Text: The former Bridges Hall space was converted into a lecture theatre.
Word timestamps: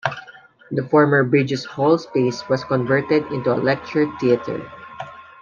The 0.71 0.81
former 0.89 1.23
Bridges 1.23 1.63
Hall 1.63 1.99
space 1.99 2.49
was 2.49 2.63
converted 2.63 3.23
into 3.31 3.53
a 3.53 3.57
lecture 3.61 4.11
theatre. 4.19 4.65